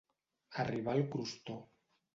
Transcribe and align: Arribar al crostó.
Arribar 0.63 0.95
al 0.97 1.07
crostó. 1.17 1.61